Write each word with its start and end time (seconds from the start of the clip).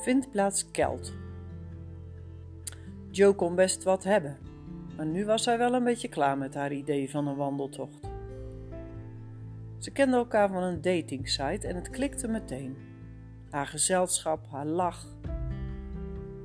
Vindplaats 0.00 0.70
Kelt. 0.70 1.14
Joe 3.10 3.34
kon 3.34 3.54
best 3.54 3.82
wat 3.82 4.04
hebben, 4.04 4.38
maar 4.96 5.06
nu 5.06 5.24
was 5.24 5.44
hij 5.44 5.58
wel 5.58 5.74
een 5.74 5.84
beetje 5.84 6.08
klaar 6.08 6.38
met 6.38 6.54
haar 6.54 6.72
idee 6.72 7.10
van 7.10 7.26
een 7.26 7.36
wandeltocht. 7.36 8.10
Ze 9.78 9.90
kenden 9.90 10.18
elkaar 10.18 10.48
van 10.48 10.62
een 10.62 10.80
datingsite 10.80 11.66
en 11.68 11.74
het 11.74 11.90
klikte 11.90 12.28
meteen. 12.28 12.76
Haar 13.50 13.66
gezelschap, 13.66 14.46
haar 14.50 14.66
lach, 14.66 15.06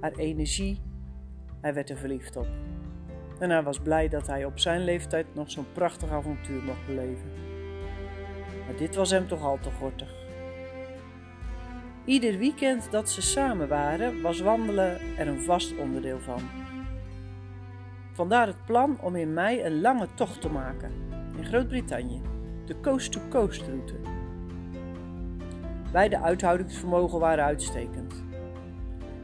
haar 0.00 0.12
energie. 0.12 0.80
Hij 1.60 1.74
werd 1.74 1.90
er 1.90 1.96
verliefd 1.96 2.36
op. 2.36 2.48
En 3.38 3.50
hij 3.50 3.62
was 3.62 3.80
blij 3.80 4.08
dat 4.08 4.26
hij 4.26 4.44
op 4.44 4.58
zijn 4.58 4.84
leeftijd 4.84 5.34
nog 5.34 5.50
zo'n 5.50 5.72
prachtig 5.72 6.10
avontuur 6.10 6.62
mocht 6.62 6.86
beleven. 6.86 7.30
Maar 8.66 8.76
dit 8.76 8.94
was 8.94 9.10
hem 9.10 9.28
toch 9.28 9.42
al 9.42 9.58
te 9.58 9.70
gortig. 9.70 10.23
Ieder 12.04 12.38
weekend 12.38 12.90
dat 12.90 13.10
ze 13.10 13.22
samen 13.22 13.68
waren, 13.68 14.22
was 14.22 14.40
wandelen 14.40 15.00
er 15.16 15.28
een 15.28 15.42
vast 15.42 15.76
onderdeel 15.76 16.20
van. 16.20 16.40
Vandaar 18.12 18.46
het 18.46 18.64
plan 18.64 18.98
om 19.00 19.16
in 19.16 19.34
mei 19.34 19.62
een 19.62 19.80
lange 19.80 20.08
tocht 20.14 20.40
te 20.40 20.48
maken 20.48 20.92
in 21.36 21.44
Groot-Brittannië, 21.44 22.20
de 22.66 22.80
coast-to-coast 22.80 23.62
route. 23.62 23.94
Beide 25.92 26.20
uithoudingsvermogen 26.20 27.18
waren 27.18 27.44
uitstekend. 27.44 28.24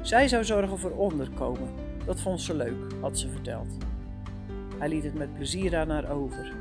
Zij 0.00 0.28
zou 0.28 0.44
zorgen 0.44 0.78
voor 0.78 0.96
onderkomen, 0.96 1.68
dat 2.04 2.20
vond 2.20 2.40
ze 2.40 2.54
leuk, 2.54 2.92
had 3.00 3.18
ze 3.18 3.28
verteld. 3.28 3.76
Hij 4.78 4.88
liet 4.88 5.04
het 5.04 5.14
met 5.14 5.34
plezier 5.34 5.76
aan 5.76 5.90
haar 5.90 6.10
over. 6.10 6.52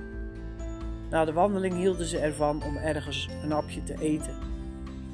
Na 1.09 1.25
de 1.25 1.33
wandeling 1.33 1.75
hielden 1.75 2.05
ze 2.05 2.19
ervan 2.19 2.63
om 2.63 2.75
ergens 2.75 3.29
een 3.43 3.51
hapje 3.51 3.83
te 3.83 3.95
eten 3.99 4.55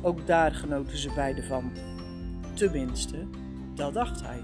ook 0.03 0.28
daar 0.28 0.52
genoten 0.52 0.97
ze 0.97 1.14
beide 1.14 1.44
van. 1.44 1.72
Tenminste, 2.53 3.28
dat 3.75 3.94
dacht 3.94 4.22
hij. 4.22 4.41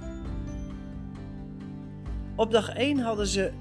Op 2.36 2.52
dag 2.52 2.70
1 2.70 3.00
hadden 3.00 3.28
ze 3.28 3.52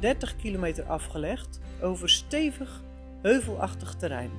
30 0.00 0.36
kilometer 0.36 0.84
afgelegd 0.84 1.60
over 1.82 2.10
stevig, 2.10 2.82
heuvelachtig 3.22 3.94
terrein. 3.94 4.30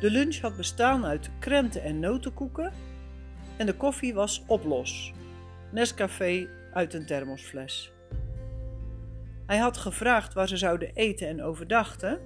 De 0.00 0.10
lunch 0.10 0.40
had 0.40 0.56
bestaan 0.56 1.04
uit 1.04 1.30
krenten 1.38 1.82
en 1.82 2.00
notenkoeken 2.00 2.72
en 3.56 3.66
de 3.66 3.74
koffie 3.74 4.14
was 4.14 4.42
oplos, 4.46 5.12
Nescafé 5.70 6.48
uit 6.72 6.94
een 6.94 7.06
thermosfles. 7.06 7.92
Hij 9.46 9.58
had 9.58 9.76
gevraagd 9.76 10.34
waar 10.34 10.48
ze 10.48 10.56
zouden 10.56 10.94
eten 10.94 11.28
en 11.28 11.42
overdachten. 11.42 12.18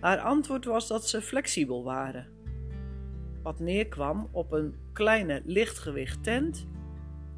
Haar 0.00 0.18
antwoord 0.18 0.64
was 0.64 0.88
dat 0.88 1.08
ze 1.08 1.22
flexibel 1.22 1.84
waren 1.84 2.41
wat 3.42 3.60
neerkwam 3.60 4.28
op 4.30 4.52
een 4.52 4.74
kleine 4.92 5.42
lichtgewicht 5.44 6.22
tent 6.22 6.66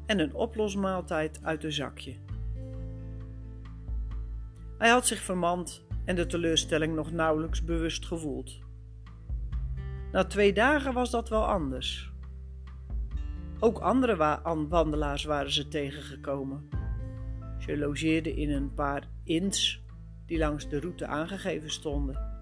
en 0.05 0.19
een 0.19 0.33
oplosmaaltijd 0.33 1.39
uit 1.43 1.63
een 1.63 1.73
zakje. 1.73 2.15
Hij 4.77 4.89
had 4.89 5.07
zich 5.07 5.19
vermand 5.19 5.85
en 6.05 6.15
de 6.15 6.25
teleurstelling 6.25 6.95
nog 6.95 7.11
nauwelijks 7.11 7.63
bewust 7.63 8.05
gevoeld. 8.05 8.59
Na 10.11 10.23
twee 10.23 10.53
dagen 10.53 10.93
was 10.93 11.11
dat 11.11 11.29
wel 11.29 11.45
anders. 11.45 12.13
Ook 13.59 13.79
andere 13.79 14.39
wandelaars 14.69 15.23
waren 15.23 15.51
ze 15.51 15.67
tegengekomen. 15.67 16.69
Ze 17.59 17.77
logeerden 17.77 18.35
in 18.35 18.51
een 18.51 18.73
paar 18.73 19.07
inns 19.23 19.83
die 20.25 20.37
langs 20.37 20.69
de 20.69 20.79
route 20.79 21.07
aangegeven 21.07 21.71
stonden. 21.71 22.34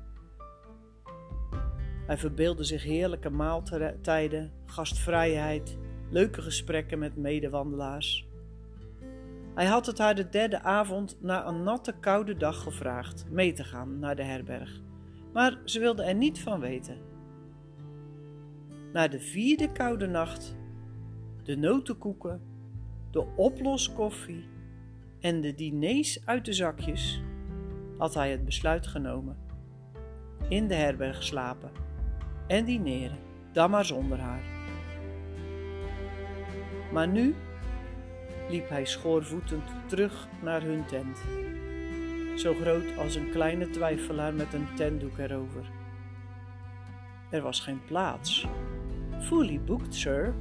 Hij 2.05 2.17
verbeeldde 2.17 2.63
zich 2.63 2.83
heerlijke 2.83 3.29
maaltijden, 3.29 4.51
gastvrijheid, 4.65 5.77
leuke 6.09 6.41
gesprekken 6.41 6.99
met 6.99 7.15
medewandelaars. 7.15 8.27
Hij 9.55 9.65
had 9.65 9.85
het 9.85 9.97
haar 9.97 10.15
de 10.15 10.29
derde 10.29 10.61
avond 10.61 11.17
na 11.21 11.47
een 11.47 11.63
natte 11.63 11.93
koude 11.99 12.37
dag 12.37 12.63
gevraagd 12.63 13.25
mee 13.29 13.53
te 13.53 13.63
gaan 13.63 13.99
naar 13.99 14.15
de 14.15 14.23
herberg, 14.23 14.81
maar 15.33 15.61
ze 15.65 15.79
wilde 15.79 16.03
er 16.03 16.15
niet 16.15 16.39
van 16.39 16.59
weten. 16.59 16.97
Na 18.93 19.07
de 19.07 19.19
vierde 19.19 19.71
koude 19.71 20.07
nacht, 20.07 20.55
de 21.43 21.57
notenkoeken, 21.57 22.41
de 23.11 23.25
oploskoffie 23.35 24.47
en 25.19 25.41
de 25.41 25.55
diners 25.55 26.25
uit 26.25 26.45
de 26.45 26.53
zakjes, 26.53 27.21
had 27.97 28.13
hij 28.13 28.31
het 28.31 28.45
besluit 28.45 28.87
genomen. 28.87 29.37
In 30.49 30.67
de 30.67 30.75
herberg 30.75 31.23
slapen 31.23 31.71
en 32.47 32.65
dineren, 32.65 33.17
dan 33.51 33.69
maar 33.69 33.85
zonder 33.85 34.19
haar. 34.19 34.43
Maar 36.91 37.07
nu 37.07 37.35
liep 38.49 38.69
hij 38.69 38.85
schoorvoetend 38.85 39.63
terug 39.85 40.27
naar 40.41 40.61
hun 40.61 40.85
tent, 40.85 41.17
zo 42.39 42.53
groot 42.53 42.97
als 42.97 43.15
een 43.15 43.29
kleine 43.29 43.69
twijfelaar 43.69 44.33
met 44.33 44.53
een 44.53 44.67
tentdoek 44.75 45.17
erover. 45.17 45.65
Er 47.29 47.41
was 47.41 47.59
geen 47.59 47.81
plaats. 47.85 48.47
Fully 49.19 49.59
booked, 49.59 49.95
sir. 49.95 50.33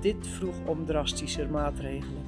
Dit 0.00 0.26
vroeg 0.26 0.56
om 0.66 0.84
drastischer 0.84 1.50
maatregelen, 1.50 2.24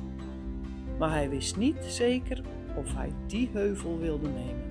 maar 0.98 1.10
hij 1.10 1.28
wist 1.28 1.56
niet 1.56 1.84
zeker 1.84 2.40
of 2.76 2.94
hij 2.94 3.12
die 3.26 3.50
heuvel 3.52 3.98
wilde 3.98 4.28
nemen. 4.28 4.64